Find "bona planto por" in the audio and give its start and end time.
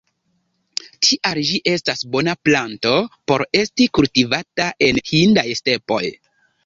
2.15-3.43